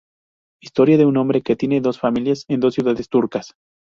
[0.63, 3.53] Historia de un hombre que tiene dos familias en dos ciudades turcas.